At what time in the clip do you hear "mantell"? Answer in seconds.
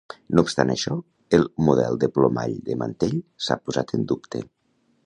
2.85-3.17